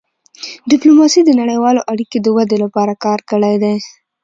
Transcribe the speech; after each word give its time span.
ډيپلوماسي 0.71 1.21
د 1.25 1.31
نړیوالو 1.41 1.81
اړیکو 1.91 2.17
د 2.21 2.27
ودې 2.35 2.57
لپاره 2.63 2.93
کار 3.05 3.19
کړی 3.31 3.55
دی. 3.63 3.75